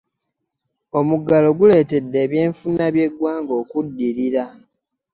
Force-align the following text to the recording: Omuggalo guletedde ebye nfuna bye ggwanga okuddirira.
Omuggalo 0.99 1.49
guletedde 1.57 2.17
ebye 2.25 2.43
nfuna 2.51 2.85
bye 2.93 3.07
ggwanga 3.11 3.53
okuddirira. 3.61 4.45